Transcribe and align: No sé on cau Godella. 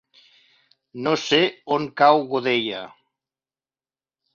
No 1.09 1.13
sé 1.25 1.39
on 1.77 1.87
cau 2.03 2.25
Godella. 2.35 2.85